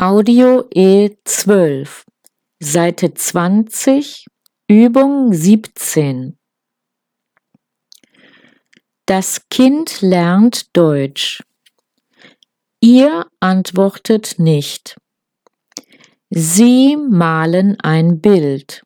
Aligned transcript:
Audio 0.00 0.60
E12, 0.76 2.04
Seite 2.60 3.14
20, 3.14 4.26
Übung 4.68 5.32
17. 5.32 6.38
Das 9.06 9.48
Kind 9.50 10.00
lernt 10.00 10.76
Deutsch. 10.76 11.42
Ihr 12.80 13.26
antwortet 13.40 14.38
nicht. 14.38 14.96
Sie 16.30 16.96
malen 16.96 17.80
ein 17.80 18.20
Bild. 18.20 18.84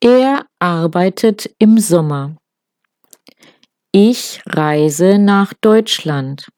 Er 0.00 0.46
arbeitet 0.58 1.54
im 1.58 1.76
Sommer. 1.76 2.38
Ich 3.92 4.40
reise 4.46 5.18
nach 5.18 5.52
Deutschland. 5.52 6.48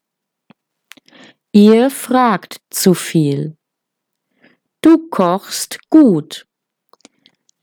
Ihr 1.51 1.89
fragt 1.89 2.61
zu 2.69 2.93
viel. 2.93 3.57
Du 4.81 5.09
kochst 5.09 5.79
gut. 5.89 6.45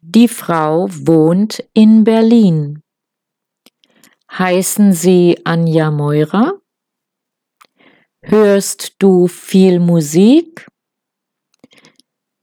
Die 0.01 0.27
Frau 0.27 0.89
wohnt 0.91 1.63
in 1.73 2.03
Berlin. 2.03 2.83
Heißen 4.33 4.93
Sie 4.93 5.41
Anja 5.45 5.93
Meurer? 5.93 6.61
Hörst 8.23 8.97
du 8.99 9.29
viel 9.29 9.79
Musik? 9.79 10.67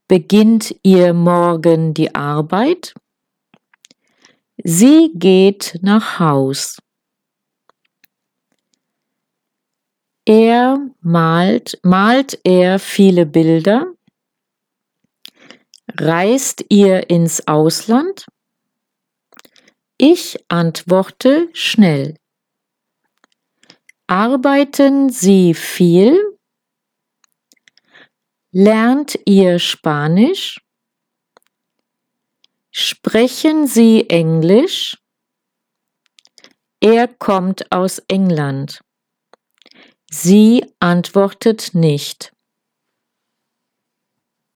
Beginnt 0.08 0.74
ihr 0.82 1.12
morgen 1.12 1.92
die 1.92 2.14
Arbeit? 2.14 2.94
Sie 4.56 5.12
geht 5.14 5.78
nach 5.82 6.18
Haus. 6.18 6.78
Er 10.26 10.78
malt, 11.02 11.78
malt 11.82 12.38
er 12.44 12.78
viele 12.78 13.26
Bilder? 13.26 13.92
Reist 16.00 16.64
ihr 16.70 17.10
ins 17.10 17.46
Ausland? 17.46 18.26
Ich 19.98 20.42
antworte 20.48 21.50
schnell. 21.52 22.16
Arbeiten 24.06 25.10
Sie 25.10 25.52
viel? 25.52 26.18
Lernt 28.50 29.18
ihr 29.26 29.58
Spanisch? 29.58 30.60
Sprechen 32.70 33.66
Sie 33.66 34.08
Englisch? 34.08 34.96
Er 36.80 37.08
kommt 37.08 37.70
aus 37.72 37.98
England. 38.08 38.83
Sie 40.16 40.64
antwortet 40.78 41.70
nicht. 41.72 42.33